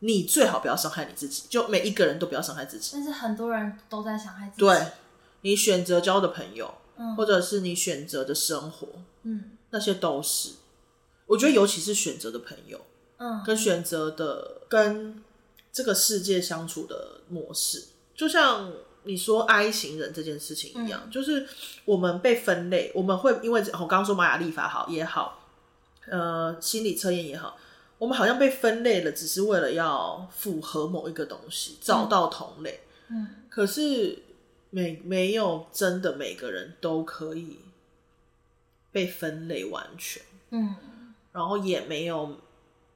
[0.01, 2.91] 你最好不要伤害你自己，就每一个人都不要伤害自己。
[2.95, 4.59] 但是很多人都在伤害自己。
[4.59, 4.87] 对，
[5.43, 8.89] 你选择交的朋友，嗯，或者是你选择的生活，
[9.23, 9.53] 嗯。
[9.73, 10.51] 那些都是，
[11.27, 12.79] 我觉得尤其是选择的朋友，
[13.17, 15.23] 嗯，跟选择的跟
[15.73, 18.71] 这个世界相处的模式，就像
[19.05, 21.49] 你说 I 型人这件事情一样，嗯，就是
[21.87, 25.49] 我们被分类，我们会因为我刚刚说玛雅历法好也好，
[26.07, 27.57] 呃，心理测验也好，
[27.97, 34.23] 我们好像被分类了，只是为了要符合某一个东西，找到同类，嗯，可是
[34.69, 37.59] 每没有真的每个人都可以。
[38.93, 40.77] 被分类完全，嗯，
[41.33, 42.37] 然后也没有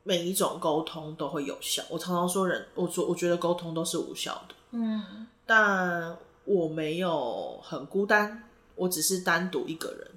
[0.02, 1.82] 每一种沟通都会有效。
[1.88, 10.10] 我常常说人，我说我觉得沟通都是无效的，嗯，但我没有很孤单，我只是单独一个人，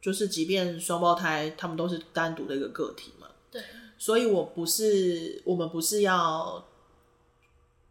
[0.00, 3.28] 就是即便双胞胎，他们都是单独的一个个体嘛。
[3.50, 3.62] 对，
[3.98, 6.64] 所以我不是，我们不是要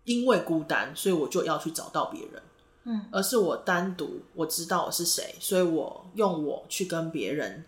[0.06, 2.42] 因为孤单，所以我就要去找到别人，
[2.84, 7.66] 嗯，而是我单独，我知道我是谁，所以我用我去跟别人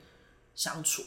[0.56, 1.04] 相处。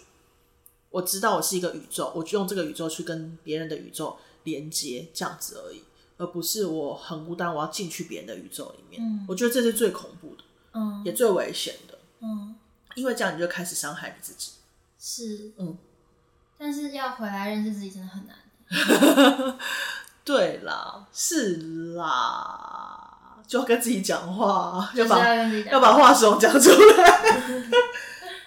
[0.91, 5.83] 我知道我是一个宇宙，我就用这个宇宙去跟别人的宇宙连接，这样子而已，
[6.19, 9.03] 而不是我很孤单，我要进去别人的宇宙里面。
[9.03, 12.55] 嗯，我觉得这是最恐怖的，嗯，也最危险的，嗯，
[12.95, 14.53] 因为这样你就开始伤害你自己。
[14.97, 15.77] 是，嗯，
[16.57, 18.37] 但是要回来认识自己真的很难。
[20.25, 21.57] 对啦，是
[21.97, 22.94] 啦，
[23.47, 25.25] 就要跟自己讲话，要把
[25.71, 27.23] 要把话说讲出来，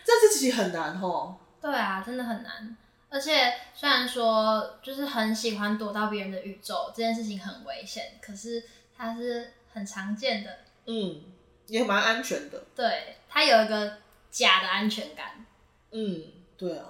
[0.03, 1.35] 这自己很难哦。
[1.61, 2.77] 对啊，真的很难。
[3.09, 8.63] 而且虽然说就是很喜欢躲到别人的宇宙，这件事情很危险，可是
[8.95, 10.51] 它是很常见的。
[10.85, 11.21] 嗯，
[11.67, 12.63] 也蛮安全的。
[12.75, 13.93] 对，它有一个
[14.29, 15.45] 假的安全感。
[15.91, 16.23] 嗯，
[16.57, 16.85] 对啊。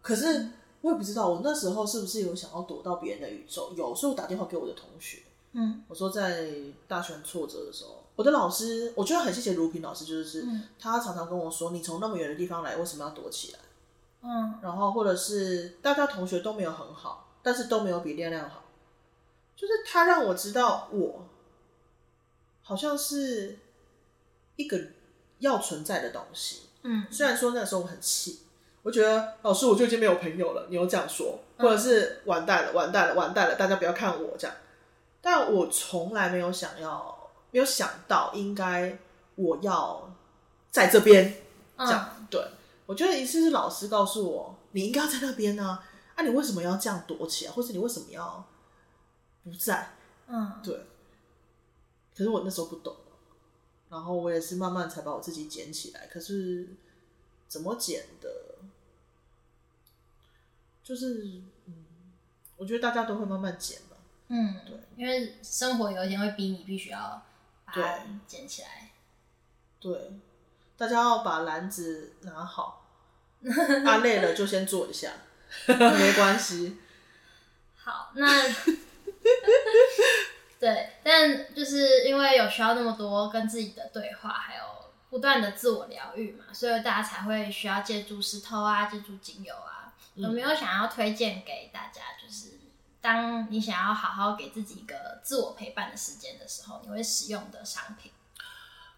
[0.00, 0.48] 可是
[0.80, 3.72] 我也不知道，我那时候是不是有想要躲到别人的宇宙？
[3.76, 5.18] 有，所以我打电话给我的同学。
[5.52, 6.48] 嗯，我说在
[6.88, 13.58] 大学挫折的时候，我的老师，我觉得很谢谢卢平老师，就是、嗯、他常常跟我说：“你从那么远的地方来，为什么要躲起来？”
[14.24, 18.62] 嗯，然后或者是大家同学都没有很好，但是都没有比亮亮好，
[19.56, 21.26] 就是他让我知道我
[22.62, 23.58] 好像是
[24.56, 24.80] 一个
[25.40, 26.62] 要存在的东西。
[26.82, 28.40] 嗯，虽然说那时候我很气，
[28.82, 34.56] 我觉得老师我就已经没有朋友了，你又这样说，或者是完蛋了，完蛋了，完蛋了，大家不要看我这样。
[35.22, 38.98] 但我从来没有想要，没有想到应该
[39.36, 40.12] 我要
[40.70, 41.42] 在这边
[41.78, 42.46] 这样，嗯、对。
[42.84, 48.44] 我觉得一次是老师告诉我，你应该要在那边呢、啊，啊，你为什么要这样躲起来，或是你为什么要
[49.44, 49.94] 不在？
[50.26, 50.74] 嗯，对。
[52.14, 52.94] 可是我那时候不懂，
[53.88, 56.08] 然后我也是慢慢才把我自己捡起来。
[56.08, 56.68] 可是
[57.48, 58.28] 怎么捡的？
[60.82, 61.86] 就是，嗯，
[62.56, 63.91] 我觉得大家都会慢慢捡吧。
[64.34, 67.22] 嗯，对，因为生活有一天会逼你必须要
[67.66, 68.90] 把它捡起来。
[69.78, 70.10] 对，
[70.78, 72.86] 大家要把篮子拿好。
[73.84, 75.10] 啊，累了就先坐一下，
[75.66, 76.78] 没关系。
[77.76, 78.24] 好，那
[80.58, 84.62] 对，但就是因为有需要那么多跟自己的对话，还有
[85.10, 89.92] 不断的自我疗愈嘛，所以大家才会需要借助石头啊，借助精油啊。
[90.14, 92.00] 有没有想要推荐给大家？
[92.22, 92.61] 就是
[93.02, 98.10] 当你想要好好给自己一个自我陪伴的时间的时候，你会使用的商品。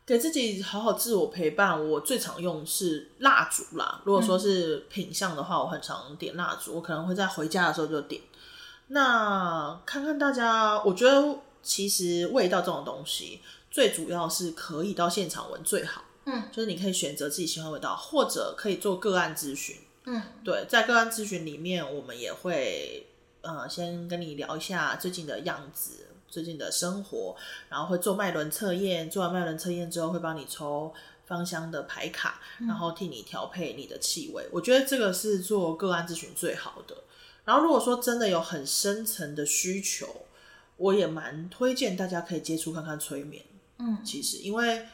[0.06, 4.02] 给自己好好自我陪伴，我最常用是蜡烛啦。
[4.04, 8.20] 如果说是品相的话，我很常点蜡烛，我可能会在回家的时候就点。
[8.88, 13.40] 那看看大家，我觉得其实味道这种东西，
[13.70, 16.04] 最主要是可以到现场闻最好。
[16.26, 19.76] 嗯，就是你可以选择自己喜欢的味道，或者可以做个案咨询。
[20.04, 23.06] 嗯，对，在个案咨询里面，我们也会
[23.44, 26.06] 呃先跟你聊一下最近的样子。
[26.26, 27.36] 最近的生活，
[27.68, 30.92] 然后会做脉轮测验，做完脉轮测验之后会帮你抽
[31.26, 34.42] 芳香的牌卡，然后替你调配你的气味。
[34.46, 34.50] 嗯。
[34.50, 36.96] 我觉得这个是做个案咨询最好的。
[37.44, 40.26] 然后如果说真的有很深层的需求，
[40.76, 43.44] 我也蛮推荐大家可以接触看看催眠。
[43.78, 44.88] 嗯，其实因为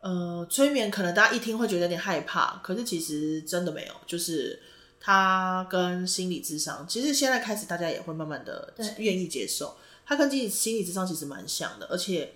[0.00, 4.60] 呃，催眠可能大家一听会觉得有点害怕，可是其实真的没有，就是
[5.00, 9.76] 它跟心理智商，其实现在开始大家也会慢慢的愿意接受。
[10.04, 12.32] 它跟心理心理智商其实蛮像的，而且，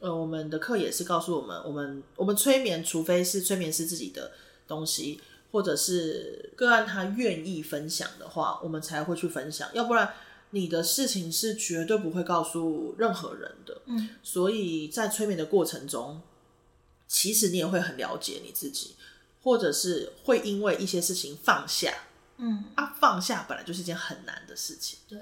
[0.00, 4.32] 呃，我们的课也是告诉我们，我们我们催眠，除非是催眠师自己的
[4.66, 5.20] 东西，
[5.52, 10.12] 或者是个案他愿意分享的话，我们才会去分享，要不然
[10.50, 13.82] 你的事情是绝对不会告诉任何人的。
[13.84, 16.22] 嗯，所以在催眠的过程中，
[17.06, 18.96] 其实你也会很了解你自己，
[19.42, 21.92] 或者是会因为一些事情放下。
[22.38, 24.98] 嗯，啊，放下本来就是一件很难的事情。
[25.08, 25.18] 对。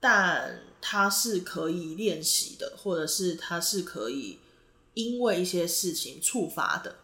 [0.00, 4.38] 但它是可以练习的，或者是它是可以
[4.94, 6.94] 因为一些事情触发的，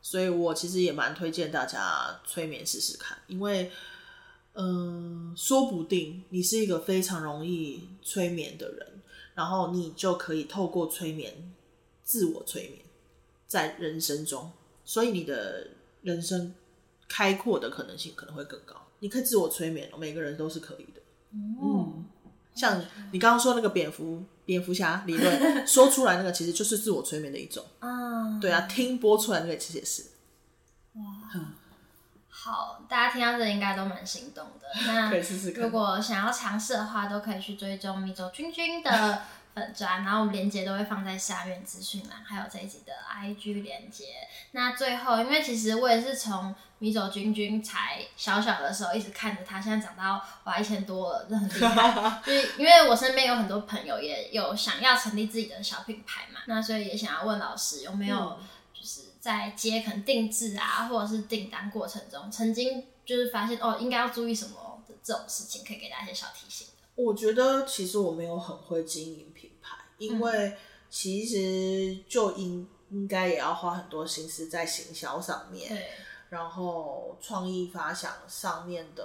[0.00, 3.70] 所以我其实也蛮推荐大家催眠试试看，因为，
[4.54, 9.02] 嗯，说不定你是一个非常容易催眠的人，
[9.34, 11.52] 然后你就可以透过催眠
[12.02, 12.80] 自我催眠，
[13.46, 14.50] 在人生中，
[14.86, 15.68] 所以你的
[16.00, 16.54] 人生
[17.06, 18.87] 开阔的可能性可能会更高。
[19.00, 21.00] 你可以自我催眠，每个人都是可以的。
[21.32, 22.04] 嗯。
[22.54, 22.82] 像
[23.12, 27.64] 你刚刚说那个蝙蝠蝙蝠侠理论， 说出来那个其实就是自我催眠的一种。
[27.78, 30.06] 嗯，对啊，听播出来那个其实也是。
[30.94, 31.02] 哇，
[32.28, 34.66] 好，大家听到这应该都蛮心动的。
[34.88, 35.62] 那 可以试试看。
[35.62, 39.22] 如果想要尝试的话，都可以去追踪米走君君的
[39.58, 44.06] 粉专，然后我们链接都会放在下面资讯栏，还有这一集的 IG 链接。
[44.52, 52.22] 那最后，因为其实我也是从米走君君才小小的时候一直看着他，现在长到哇一千多了，真的很厉害。
[52.24, 58.38] 就是因为我身边有很多朋友也有想要成立自己的小品牌嘛，那所以也想要问老师有没有
[58.72, 66.68] 就是在接可能定制啊，或者是订单过程中，曾经就是发现哦应该要注意什么的这种事情，可以给大家一些小提醒。
[66.94, 69.47] 我觉得其实我没有很会经营品牌，
[69.98, 70.56] 因为
[70.88, 75.88] 其实就应应该也要花很多心思在行销上面，对，
[76.30, 79.04] 然后创意发想上面的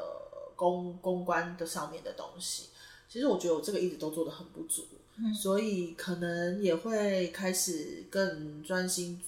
[0.56, 2.70] 公公关的上面的东西，
[3.10, 9.22] 其实我觉得我这个一直都做的很不足，嗯，所以可能也会开始更专心。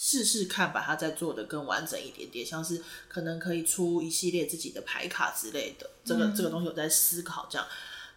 [0.00, 5.90] 试试看，把它再做的更完整一点点，像是可能可以出一系列自己的牌卡之类的。
[6.04, 7.66] 这个、嗯、这个东西我在思考，这样。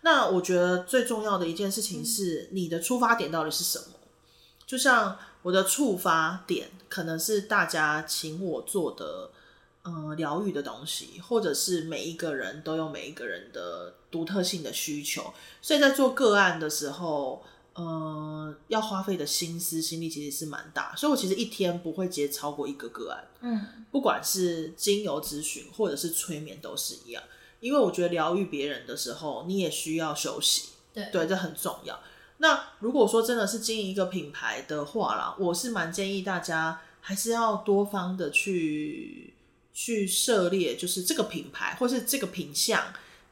[0.01, 3.85] 那我觉得最重要的一件事情是，你的出发点到底是什么？
[4.65, 9.31] 就像我的触发点，可能是大家请我做的，
[9.83, 17.43] 呃，疗愈的东西，或者是每一个人都有每一个人的独特性的需求，所以在做个案的时候。
[17.73, 23.25] 呃，要花费的心思心力其实是蛮大，所以我其实一天不会接超过一个个案。
[23.39, 27.23] 嗯，不管是精油咨询或者是催眠都是一样，
[27.61, 30.71] 因为我觉得疗愈别人的时候，你也需要休息。
[30.93, 31.97] 对，对，这很重要。
[32.39, 39.33] 那如果说真的是经营一个品牌的话啦，我是蛮建议大家还是要多方的去
[39.71, 42.83] 去涉猎，就是这个品牌或是这个品相，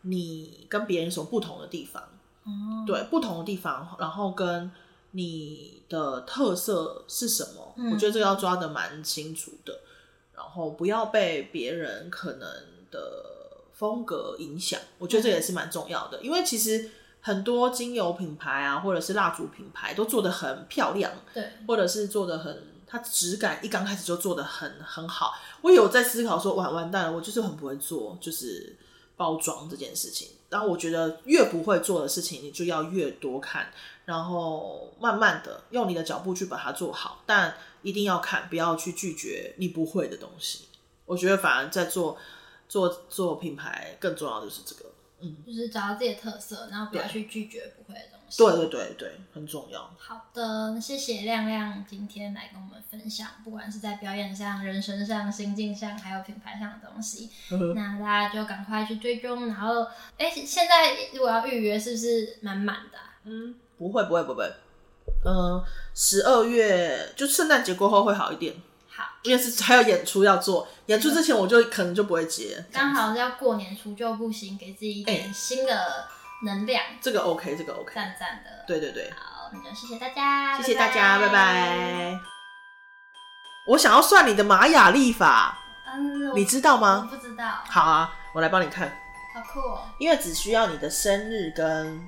[0.03, 2.01] 你跟别人有什么不同的地方。
[2.87, 4.71] 对，不同的地方，然后跟
[5.11, 7.73] 你的特色是什么？
[7.77, 9.81] 嗯，我觉得这个要抓的蛮清楚的，
[10.35, 12.47] 然后不要被别人可能
[12.89, 13.38] 的
[13.79, 14.77] 风格影响。
[14.97, 25.33] 我觉得这也是蛮重要的，因为其实很多精油品牌啊，或者是蜡烛品牌都做的很漂亮，对，或者是做的很，它质感一刚开始就做的很很好。
[25.61, 28.75] 我有在思考说，完完蛋了，我就是很不会做，就是
[29.15, 30.27] 包装这件事情。
[30.49, 33.71] 然后我觉得越不会做的事情，你就要越多看，
[34.03, 37.23] 然后慢慢的用你的脚步去把它做好。
[37.25, 40.65] 但一定要看，不要去拒绝你不会的东西。
[41.05, 42.17] 我觉得反而在做
[42.69, 44.85] 做做品牌，更重要的是这个。
[45.21, 48.37] 嗯，就是找到自己的特色，然后不要去拒绝不会的东西。
[48.37, 49.93] 对对对对，很重要。
[49.97, 57.29] 好的，谢谢亮亮今天来跟我们分享，不管是在表演上、人生上、心境上，还有品牌上的东西。
[57.75, 59.85] 那大家就赶快去追踪，然后，
[60.17, 63.19] 哎，现在如果要预约，是不是满满的啊？
[63.25, 64.49] 嗯，不会不会不会，
[65.25, 65.61] 嗯，
[65.93, 68.55] 十二月就圣诞节过后会好一点。
[69.23, 72.65] 因为是还有演出要做，演出之前我就可能就不会接。
[72.71, 76.07] 刚好是要过年除旧布新，给自己一点新的
[76.43, 76.83] 能量。
[76.83, 78.49] 欸、这个 OK，这个 OK，赞赞的。
[78.67, 81.33] 对对对，好，那就谢谢大家，谢谢大家，拜拜。
[81.33, 82.19] 拜拜。
[83.67, 87.07] 我想要算你的玛雅历法，嗯，你知道吗？
[87.09, 87.45] 不知道。
[87.69, 88.87] 好啊，我来帮你看。
[89.31, 89.81] 好酷哦！
[89.99, 92.01] 因为只需要你的生日跟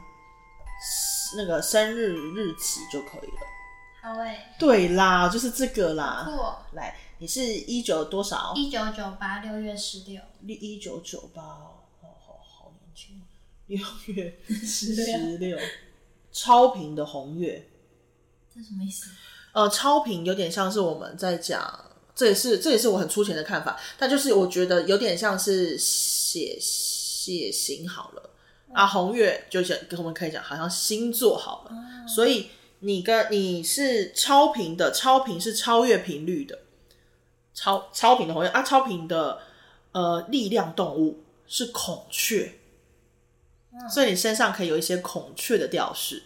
[1.38, 3.42] 那个生日日期就可以了。
[4.04, 6.28] 好欸，对啦，就是这个啦。
[6.74, 8.52] 来，你是一九多少？
[8.56, 10.20] 一九九八六月十六。
[10.42, 13.22] 一九九八，好好好年轻。
[13.68, 15.56] 六月十六，
[16.32, 17.70] 超频的红月。
[18.52, 19.12] 这什么意思？
[19.52, 21.86] 呃，超频有点像是我们在讲，
[22.16, 28.32] 这也是这也是我很粗浅的看法，但就是我觉得有点像是血血型好了、
[28.70, 32.50] 嗯、啊，红月就像跟我们可以讲，好像星座好了，嗯、所以。
[32.84, 36.58] 你跟你是超频的，超频是超越频率的，
[37.54, 39.40] 超超频的红月啊，超频的
[39.92, 42.54] 呃力量动物是孔雀，
[43.72, 46.24] 嗯，所以你身上可以有一些孔雀的吊饰，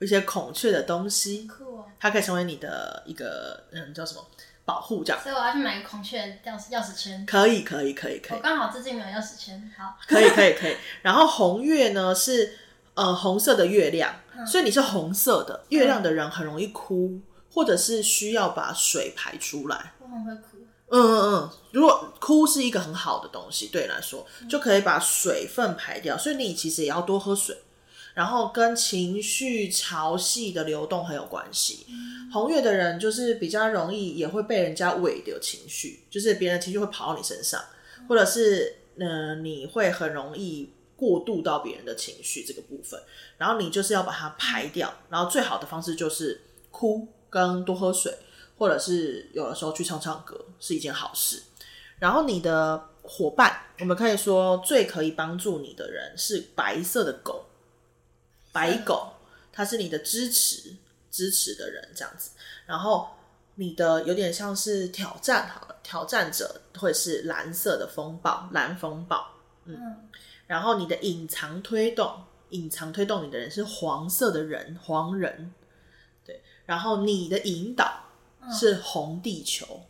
[0.00, 4.24] 一些孔雀的东西，酷哦，它可以成为你的一个嗯叫什么
[4.64, 12.58] 保护这样，所以我要去买个孔雀钥匙钥匙圈，可以可以可以可以，我刚好最近没有钥匙圈，好，可以可以可以，然后红月呢是。
[12.94, 19.94] 呃，红色的月亮，嗯，所以你是红色的月亮的人很容易哭，嗯，或者是需要把水排出来。
[20.00, 20.58] 我很会哭。
[20.94, 26.18] 嗯嗯嗯，如果哭是一个很好的东西，对你来说，嗯，就可以把水分排掉。
[26.18, 27.56] 所以你其实也要多喝水，
[28.12, 31.86] 然后跟情绪潮汐的流动很有关系。
[31.88, 37.58] 嗯，红月的人就是比较容易也会被人家伪的情绪，就是别人的情绪会跑到你身上，
[38.00, 40.74] 嗯，或者是嗯，呃，你会很容易。
[41.02, 43.02] 过渡到别人的情绪这个部分，
[43.36, 46.40] 然后你就是要把它排掉，然后最好的方式就是
[46.70, 48.16] 哭跟多喝水，
[48.56, 51.42] 或者是有的时候去唱唱歌是一件好事。
[51.98, 57.46] 然后你的伙伴，我们可以说最可以帮助你的人是白色的狗，
[58.52, 59.12] 白狗，
[59.52, 60.76] 它是你的支持
[61.10, 62.30] 支持的人这样子。
[62.64, 63.08] 然后
[63.56, 69.26] 你的有点像是挑战好了，挑战者会是蓝色的风暴，蓝风暴，
[69.64, 70.08] 嗯
[70.52, 75.50] 然后你的隐藏推动，隐藏推动你的人是黄色的人，黄人，
[76.26, 76.42] 对。
[76.66, 78.02] 然后你的引导
[78.52, 79.80] 是红地球，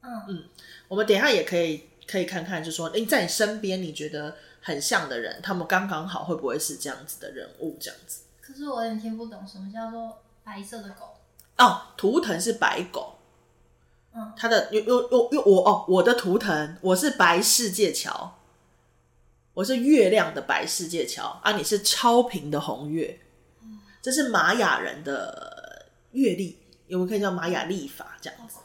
[0.00, 0.44] 嗯嗯。
[0.88, 7.76] 我们等一下也可以可以看看，就是说，诶，在你身边你觉得很像的人，他们刚刚好会不会是这样子的人物？
[7.78, 8.22] 这样子。
[8.40, 11.16] 可是我有点听不懂什么叫做白色的狗。
[11.58, 13.18] 哦，图腾是白狗。
[14.14, 18.38] 嗯，它的又又又又我哦，我的图腾我是白世界桥。
[19.54, 23.20] 我是月亮的白世界桥啊，你是超频的红月，
[24.00, 28.60] 这是玛雅人的月历，有没有可以叫玛雅历法这样子？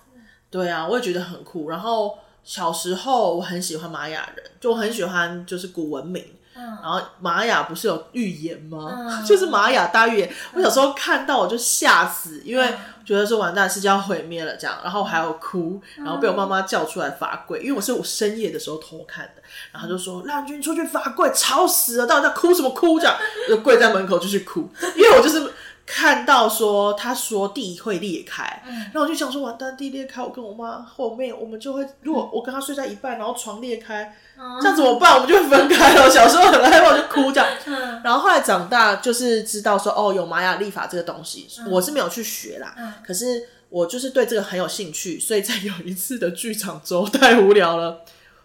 [0.50, 1.68] 对啊，我也觉得很酷。
[1.70, 6.24] 然后小时候我很喜欢玛雅人，就我很喜欢就是古文明。
[6.58, 9.22] 然后玛雅不是有预言吗？
[9.26, 10.34] 就是玛雅大预言。
[10.54, 12.74] 我小时候看到我就吓死，因为
[13.06, 14.78] 觉得说完蛋，世界要毁灭了这样。
[14.84, 19.42] 然后还有哭，然后被我妈妈叫出来罚跪，因为我是我深夜的时候偷看的。
[19.72, 22.06] 然后就说：“让君出去罚跪，吵死了！
[22.06, 23.16] 到底在哭什么哭？”这样
[23.48, 25.54] 就跪在门口就去哭，因为我就是。
[25.98, 35.16] 看到说，他说地会裂开，嗯、然后我就想说，完蛋，地裂开，我跟我妈后面，我们就会，如果我跟他睡在一半，然后床裂开，嗯、这样怎么办？
[35.16, 36.08] 我们就会分开了。
[36.08, 37.50] 小时候很害怕，我就哭这样。
[37.66, 42.76] 嗯、然后后来长大，就是知道说，哦，有玛雅历法这个东西，嗯、我是没有去学啦。
[42.78, 48.02] 嗯、可是我就是对这个很有兴趣，所以在有一次的剧场周太无聊了，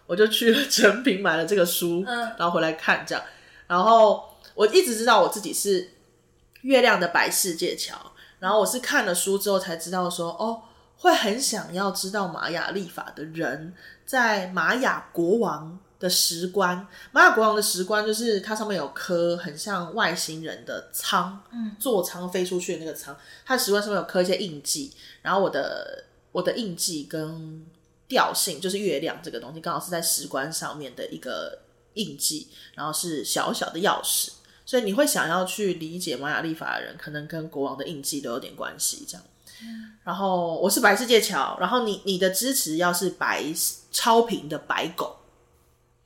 [0.07, 3.23] 我就去了诚品买了这个书，嗯、然后回来看这样。
[3.67, 4.23] 然后
[4.55, 5.92] 我一直知道我自己是。
[6.63, 7.95] 月亮的白世界桥，
[8.39, 10.61] 然后我是看了书之后才知道说，哦，
[10.97, 13.73] 会很想要知道玛雅历法的人，
[14.05, 27.65] 在玛雅国王的石棺，玛雅国王的石棺就是它上面有刻很像外星人的舱，嗯，座舱飞出去的那个舱，它的石棺上面有刻一些印记，然后我的我的印记跟
[28.07, 31.59] 调性就是月亮这个东西，刚好是在石棺上面的一个
[31.95, 34.29] 印记，然后是小小的钥匙。
[34.65, 39.25] 所以你会想要去理解玛雅历法的人，可能跟国王的印记都有点关系，这样。
[39.61, 43.43] 嗯、然后我是白世界桥，然后你你的支持要是白
[43.91, 45.17] 超频的白狗，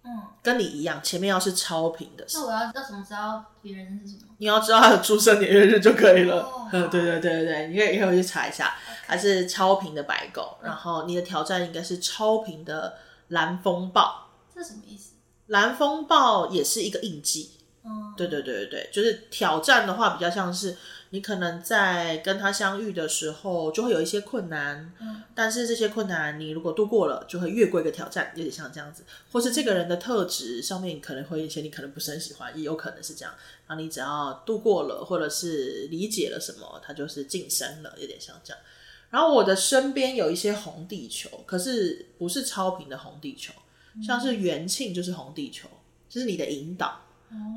[0.03, 0.09] 嗯，
[0.43, 2.25] 跟你一样，前面要是超频的。
[2.33, 4.33] 那我要要怎么知道别人是什么？
[4.37, 6.43] 你要知道他的出生年月日就可以了。
[6.43, 10.57] 哦、 对对对对对，你可以可以后去查一下，还是超频的白狗。
[10.61, 12.97] 然后你的挑战应该是超频的
[13.29, 14.29] 蓝风暴。
[14.53, 15.13] 这什么意思？
[15.47, 17.51] 蓝风暴也是一个印记。
[18.17, 20.75] 对对对对对，就是挑战的话，比较像是
[21.11, 33.33] 你可能在跟他相遇的时候，就会有一些困难，嗯，但是这些困难你如果度过了，就会越过一个挑战，有点像这样子，或是这个人的特质上面可能会一些你可能不是很喜欢，也有可能是这样，
[33.67, 38.61] 然后你只要度过了，或者是理解了什么，他就是晋升了，有点像这样。
[39.09, 43.53] 然后我的身边有一些红地球，可是不是超频的红地球，
[44.05, 45.69] 像是元庆就是红地球，
[46.09, 47.03] 就是你的引导。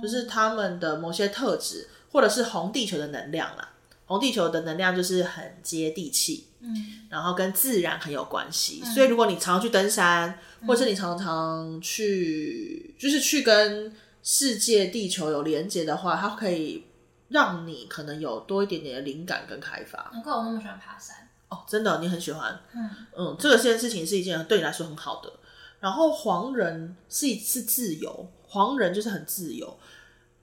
[0.02, 3.68] 就是他们的某些特质，或者是红地球的能量啦。
[4.06, 8.82] 红地球的能量就是很接地气，嗯，然后跟自然很有关系。
[8.84, 16.84] 嗯、所以如果你常常去登山，或者是你常常去，嗯、就是去跟世界地球有连接的话，它可以
[17.28, 20.10] 让你可能有多一点点的灵感跟开发。
[20.12, 25.32] 难怪我那么喜欢爬山哦，真的，你很喜欢，嗯嗯，这个件事情是一件对你来说很好的。
[25.78, 28.28] 然后黄人是一次自由。
[28.50, 29.78] 黄人就是很自由，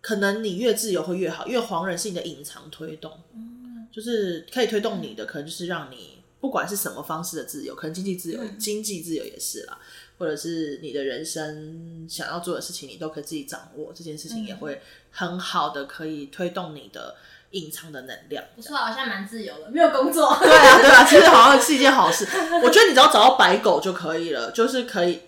[0.02, 9.78] 可能你越自由会越好，因为黄人是你的隐藏推动，嗯、就是可以推动你的，可能就是让你不管是什么方式的自由，可能经济自由、嗯、经济自由也是啦，
[10.18, 14.82] 或者是你的人生想要做的事情，你都可以自己掌握，这件事情也会
[15.12, 17.16] 很好的可以推动你的
[17.52, 18.42] 隐藏的能量。
[18.56, 20.38] 不错，好像蛮自由的，没有工作。
[20.40, 22.26] 对啊，对啊，其实好像是一件好事。
[22.64, 25.24] 我觉得你只要找到白狗就可以了，就是可以，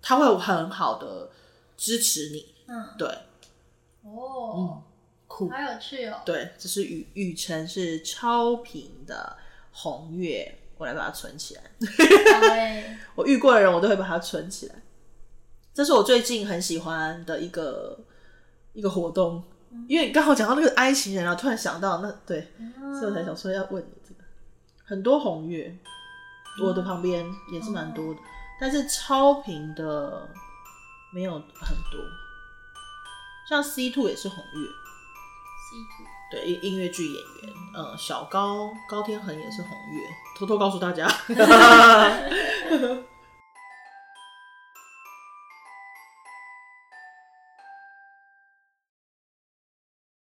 [0.00, 1.28] 它会有很好的。
[1.80, 3.08] 支持你，嗯，对，
[4.02, 4.82] 哦，嗯，
[5.26, 6.20] 酷，好有趣哦。
[6.26, 9.34] 对，这是雨雨辰是超频的
[9.72, 11.62] 红月，我来把它存起来。
[13.16, 14.74] 我遇过的人，我都会把它存起来。
[15.72, 17.98] 这是我最近很喜欢的一个
[18.74, 24.20] 一个活动，嗯、因为你刚好讲到那个 I 型人，然后突然想到那对，嗯、所以我才想说要问你这个。
[24.84, 25.74] 很多红月，
[26.62, 28.24] 我的旁边也是蛮多的，嗯、
[28.60, 30.28] 但是超频的。
[31.12, 31.42] 没有很
[31.90, 32.00] 多，
[33.48, 34.68] 像 C two 也是红月
[35.66, 40.08] ，C two 对音音乐剧演员，嗯，小高高天恒也是红月，
[40.38, 41.06] 偷偷告诉大家。